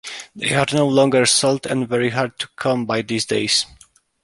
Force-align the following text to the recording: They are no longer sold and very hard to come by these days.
They 0.35 0.55
are 0.55 0.65
no 0.73 0.87
longer 0.87 1.27
sold 1.27 1.67
and 1.67 1.87
very 1.87 2.09
hard 2.09 2.39
to 2.39 2.47
come 2.57 2.87
by 2.87 3.03
these 3.03 3.27
days. 3.27 3.67